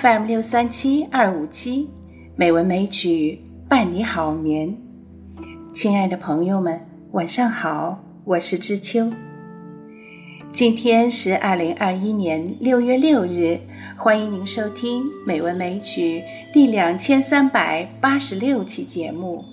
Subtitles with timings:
[0.00, 1.86] FM 六三七二五七，
[2.34, 4.74] 美文美曲伴你好眠。
[5.74, 6.80] 亲爱的朋友们，
[7.12, 9.12] 晚上好，我是知秋。
[10.52, 13.60] 今天是二零二一年六月六日，
[13.94, 16.22] 欢迎您收听《美文美曲》
[16.54, 19.44] 第两千三百八十六期节目。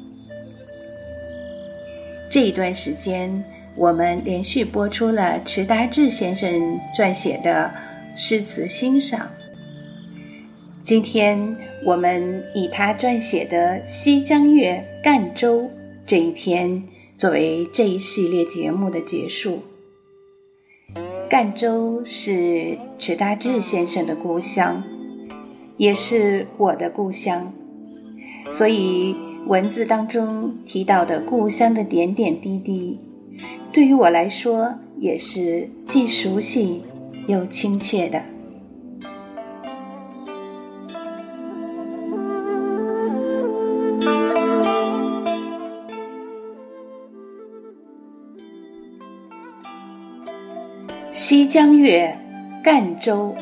[2.32, 3.44] 这一段时间，
[3.76, 7.70] 我们连续播出了迟达志先生撰写的
[8.16, 9.28] 诗词欣赏。
[10.88, 15.64] 今天我们以他撰写的《西江月·赣州》
[16.06, 16.82] 这一篇
[17.18, 19.60] 作为这一系列节目的结束。
[21.30, 24.82] 赣州是迟大志先生的故乡，
[25.76, 27.52] 也是我的故乡，
[28.50, 29.14] 所以
[29.46, 32.98] 文字当中提到的故乡的点点滴滴，
[33.74, 36.82] 对于我来说也是既熟悉
[37.28, 38.24] 又亲切的。
[51.20, 52.16] 西江月·
[52.64, 53.34] 赣州，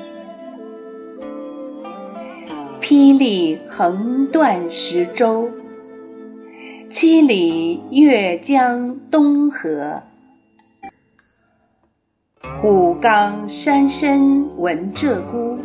[2.81, 5.49] 霹雳横断十州，
[6.89, 10.01] 七里越江东河。
[12.61, 15.59] 虎冈山深闻鹧鸪，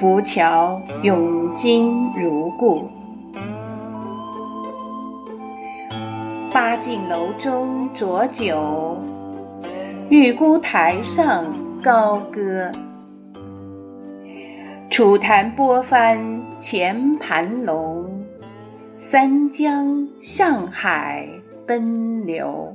[0.00, 2.88] 浮桥永今如故。
[6.50, 8.96] 八径楼中浊酒。
[10.10, 12.72] 玉姑台上高歌，
[14.90, 18.26] 楚潭波翻前盘龙，
[18.96, 21.28] 三江向海
[21.64, 22.74] 奔流。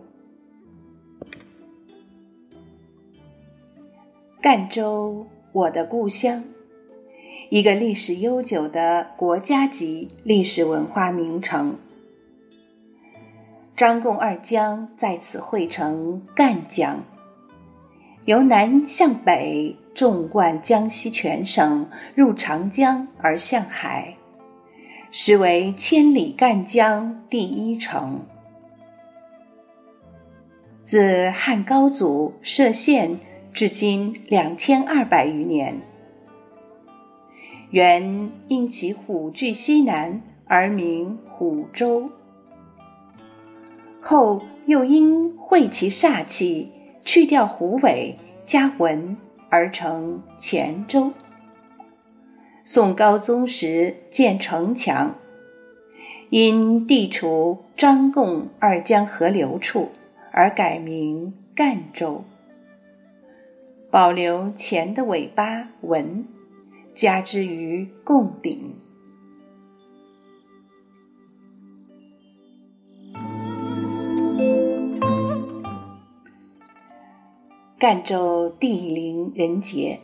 [4.41, 6.41] 赣州，我的故乡，
[7.49, 11.75] 一个历史悠久的国家级历史文化名城。
[13.75, 17.03] 张贡二江在此汇成赣江。
[18.25, 24.15] 由南向北纵贯江西全省，入长江而向海，
[25.11, 28.19] 实为千里赣江第一城。
[30.83, 33.19] 自汉高祖设县
[33.53, 35.79] 至今两千二百余年，
[37.69, 42.09] 原因其虎踞西南而名虎州，
[44.01, 46.71] 后又因会其煞气。
[47.05, 49.15] 去掉虎尾加文
[49.49, 51.13] 而成黔州。
[52.63, 55.15] 宋高宗时建城墙，
[56.29, 59.91] 因地处张贡二江河流处，
[60.31, 62.25] 而改名赣州。
[63.91, 66.25] 保留钱的尾巴文，
[66.95, 68.73] 加之于贡顶。
[77.85, 79.99] 赣州地灵人杰，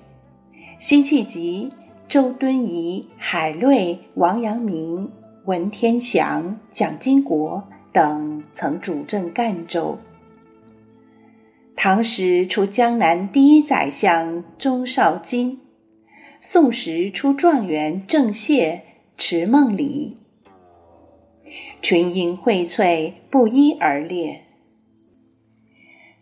[0.77, 1.71] 辛弃疾、
[2.07, 5.09] 周敦颐、海瑞、王阳明、
[5.45, 9.97] 文天祥、蒋经国等曾主政赣州。
[11.75, 15.59] 唐时出江南第一宰相钟绍金，
[16.39, 18.81] 宋时出状元郑燮、
[19.17, 20.17] 池梦里，
[21.81, 24.43] 群英荟萃，不一而列。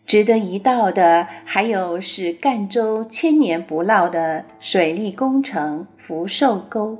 [0.09, 6.97] 值得一道的，还有是赣州千年不涝的水利工程福寿沟。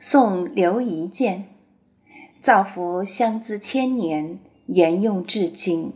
[0.00, 1.44] 宋刘仪建，
[2.40, 5.92] 造福相资千年，沿用至今。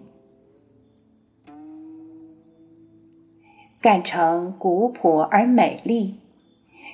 [3.83, 6.21] 赣城古朴而美丽，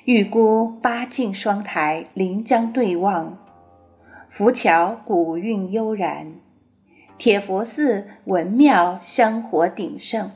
[0.05, 3.37] 玉姑八境双台临江对望，
[4.31, 6.33] 浮桥古韵悠然。
[7.17, 10.31] 铁佛寺文庙香火鼎盛，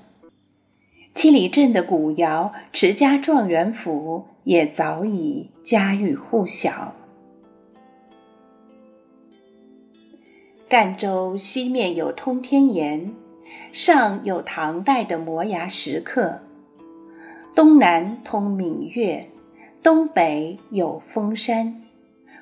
[1.13, 6.94] 七里镇的古窑池家状元府也早已家喻户晓。
[10.69, 13.13] 赣州西面有通天岩，
[13.73, 16.39] 上有唐代的摩崖石刻，
[17.56, 19.27] 东南通闽越，
[19.81, 21.81] 东北有峰山，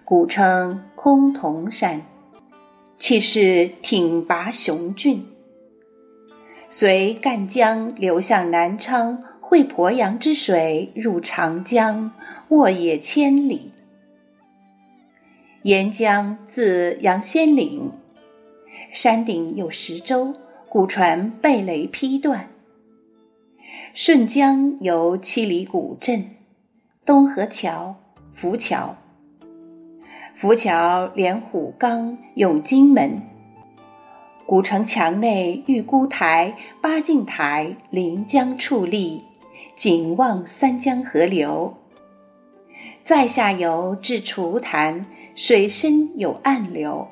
[0.03, 2.01] 古称崆峒山。
[2.97, 5.25] 气势挺拔雄峻，
[6.69, 12.13] 随赣江流向南昌，汇鄱阳之水入长江，
[12.47, 13.73] 沃野千里。
[15.63, 17.91] 沿江自杨仙岭，
[18.93, 20.33] 山顶有石洲，
[20.69, 22.47] 古船被雷劈断；
[23.93, 26.29] 顺江由七里古镇，
[27.05, 27.95] 东河桥、
[28.33, 28.95] 浮桥。
[30.37, 33.21] 浮桥连虎冈、永金门。
[34.45, 39.23] 古城墙内玉孤台、八镜台临江矗立，
[39.77, 41.73] 景望三江河流。
[43.01, 45.05] 再下游至楚潭，
[45.35, 47.07] 水深有暗流。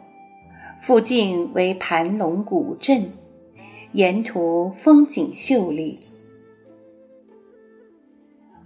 [0.81, 3.09] 附近为盘龙古镇，
[3.93, 5.97] 沿途风景秀丽。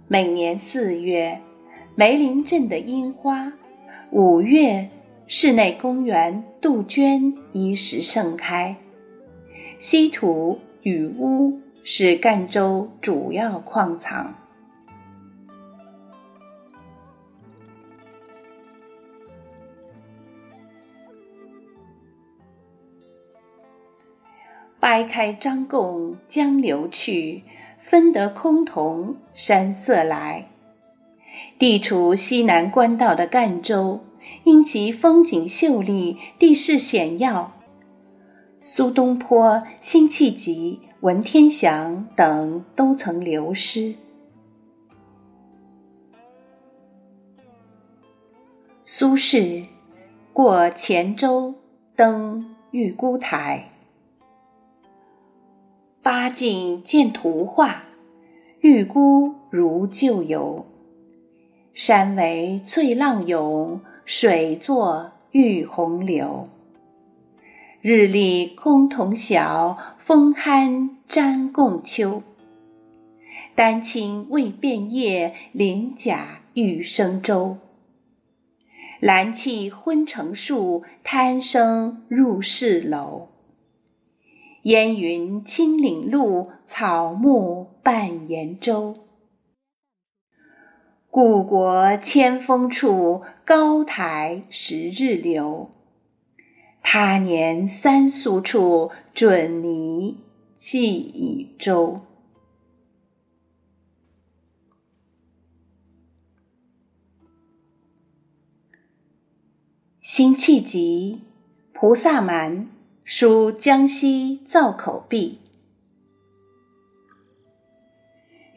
[0.08, 1.40] 每年四月，
[1.94, 3.52] 梅林镇的樱花；
[4.10, 4.88] 五月，
[5.26, 8.76] 室内公园杜鹃一时盛开。
[9.78, 14.34] 稀土、雨污是赣州主要矿藏。
[24.80, 27.42] 掰开张贡江流去。
[27.80, 30.46] 分得崆峒山色来。
[31.58, 33.98] 地处西南官道的赣州，
[34.44, 37.52] 因其风景秀丽、地势险要，
[38.60, 43.96] 苏东坡、辛弃疾、文天祥等都曾流失。
[48.84, 49.66] 苏轼
[50.32, 51.54] 过黔州，
[51.96, 53.72] 登玉孤台。
[56.02, 57.82] 八景见图画，
[58.60, 60.64] 玉孤如旧游。
[61.78, 66.48] 山为翠浪涌，水作玉洪流。
[67.80, 72.24] 日丽崆峒晓，风酣沾共秋。
[73.54, 77.58] 丹青未变叶，鳞甲欲生舟。
[78.98, 83.28] 兰气昏成树，贪生入室楼。
[84.62, 88.96] 烟云青岭路，草木半沿洲。
[91.10, 95.70] 故国千峰处，高台十日流。
[96.82, 100.18] 他年三宿处，准泥
[100.56, 102.00] 记已周。
[110.00, 111.22] 辛弃疾，
[111.72, 112.68] 菩萨蛮。
[113.04, 115.38] 书江西造口壁，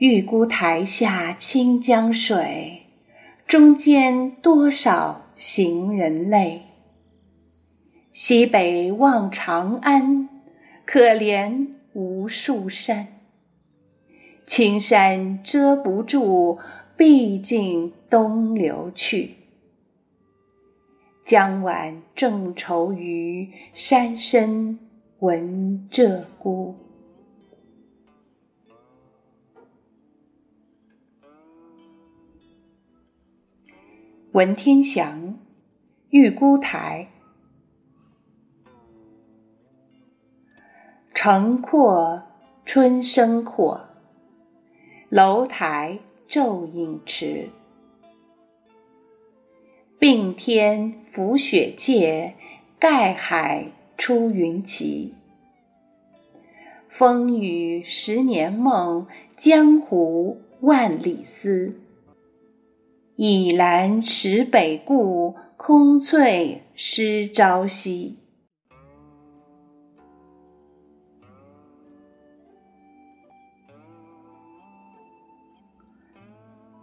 [0.01, 2.87] 玉孤台下清江水，
[3.45, 6.63] 中间多少行人泪。
[8.11, 10.27] 西北望长安，
[10.87, 13.09] 可怜无数山。
[14.47, 16.57] 青山遮不住，
[16.97, 19.35] 毕竟东流去。
[21.23, 24.79] 江晚正愁余，山深
[25.19, 26.73] 闻鹧鸪。
[34.33, 35.37] 文天祥，
[36.09, 37.09] 玉孤台。
[41.13, 42.23] 城阔
[42.63, 43.89] 春生阔，
[45.09, 45.99] 楼台
[46.29, 47.49] 昼影迟。
[49.99, 52.35] 并天浮雪界，
[52.79, 55.13] 盖海出云奇。
[56.87, 61.81] 风雨十年梦，江湖万里思。
[63.23, 68.17] 倚栏池北顾，空翠湿朝夕。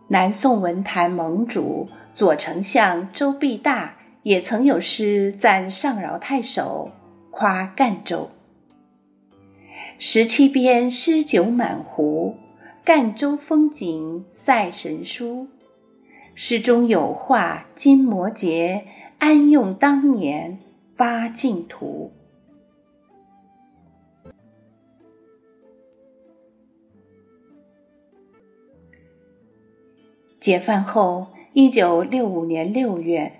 [0.06, 6.92] 南宋文坛盟主左丞相周必大也曾有诗赞上饶太守，
[7.32, 8.30] 夸赣州。
[9.98, 12.36] 十七边诗酒满壶，
[12.84, 15.48] 赣州风景赛神书。
[16.40, 18.84] 诗中有画金摩诘，
[19.18, 20.60] 安用当年
[20.96, 22.12] 八镜图。
[30.38, 33.32] 解放后，一九六五年六月，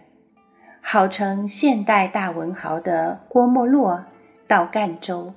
[0.80, 4.06] 号称现代大文豪的郭沫若
[4.48, 5.34] 到赣州，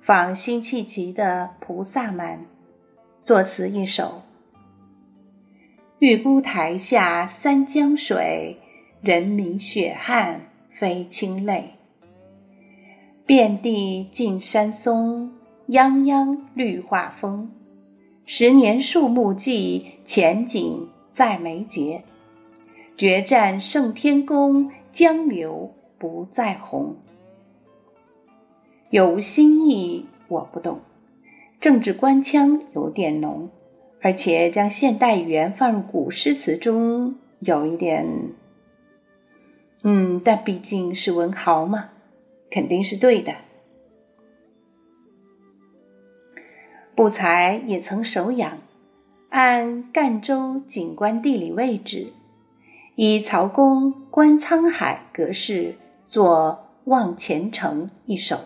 [0.00, 2.38] 访辛弃疾的《菩萨蛮》，
[3.22, 4.22] 作词一首
[5.98, 8.58] ：“玉孤台下三江水，
[9.00, 11.70] 人民血汗非清泪。
[13.24, 15.32] 遍地尽山松，
[15.68, 17.50] 泱泱绿化风。”
[18.26, 22.02] 十年树木记，前景再眉睫。
[22.94, 26.96] 决战胜天宫，江流不再红。
[28.90, 30.80] 有无新意我不懂，
[31.58, 33.48] 政治官腔有点浓，
[34.06, 38.06] 而且将现代语言放入古诗词中，有一点，
[39.82, 41.88] 嗯，但毕竟是文豪嘛，
[42.48, 43.34] 肯定是对的。
[46.94, 48.58] 不才也曾手养，
[49.28, 52.12] 按赣州景观地理位置，
[52.94, 55.74] 以曹公观沧海格式
[56.06, 58.38] 作《望前程》一首。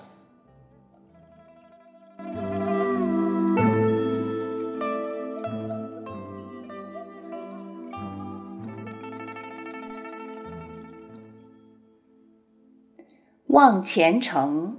[13.52, 14.76] 望前程，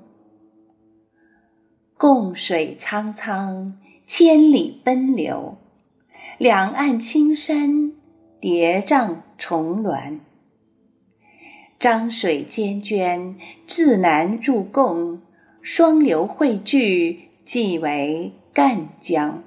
[1.97, 5.57] 共水苍苍，千里奔流，
[6.37, 7.91] 两岸青山
[8.39, 10.21] 叠嶂重峦。
[11.81, 13.35] 漳水涓涓，
[13.67, 15.21] 自南入贡，
[15.61, 19.43] 双流汇聚，即为赣江。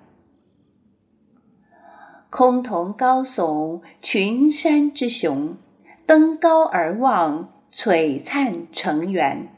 [2.31, 5.57] 崆峒高耸，群山之雄，
[6.05, 7.54] 登高而望。
[7.75, 9.49] 璀璨成圆，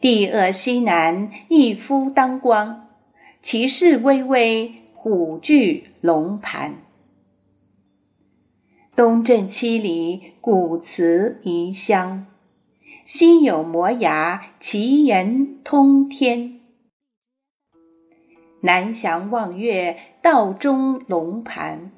[0.00, 2.88] 帝峨西南，一夫当关，
[3.40, 6.82] 其势巍巍，虎踞龙盘。
[8.96, 12.26] 东镇七里，古祠遗香；
[13.04, 16.58] 西有摩崖，奇岩通天。
[18.60, 21.92] 南翔望月，道中龙盘；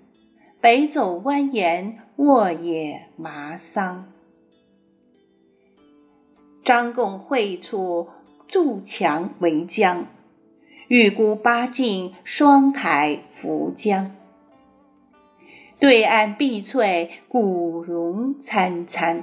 [0.63, 4.13] 北走蜿蜒，沃野麻桑。
[6.63, 8.11] 张贡会处，
[8.47, 10.05] 筑墙为江；
[10.89, 14.15] 玉孤八境，双台浮江。
[15.79, 19.23] 对岸碧翠，古榕参参；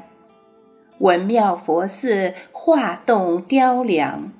[0.98, 4.32] 文庙佛寺，画栋雕梁。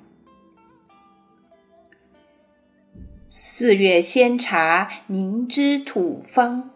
[3.30, 6.70] 四月鲜茶，凝脂土方；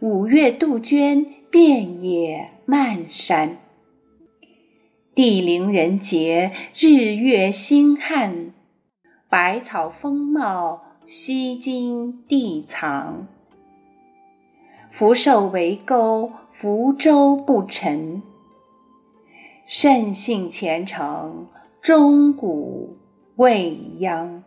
[0.00, 3.58] 五月杜鹃，遍野漫山。
[5.12, 8.54] 地灵人杰，日月星汉，
[9.28, 13.26] 百草丰茂，西京地藏。
[14.92, 18.22] 福寿为沟，福州不沉。
[19.66, 21.48] 慎信前程，
[21.82, 22.98] 钟鼓
[23.34, 24.44] 未央。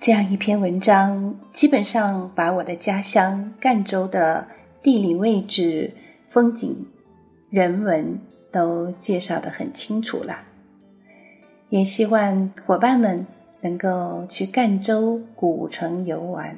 [0.00, 4.48] 这样一篇文章，基本上把我的家乡赣州的
[4.82, 5.92] 地理位置、
[6.30, 6.86] 风景、
[7.50, 8.18] 人文
[8.50, 10.38] 都介绍的很清楚了。
[11.68, 13.26] 也希望伙伴们
[13.60, 16.56] 能够去赣州古城游玩。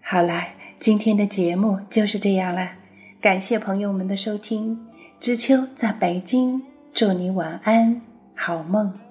[0.00, 0.48] 好了，
[0.80, 2.72] 今天的节目就是这样了，
[3.20, 4.88] 感谢朋友们的收听。
[5.20, 6.73] 知秋在北京。
[6.94, 8.00] 祝你晚安，
[8.36, 9.03] 好梦。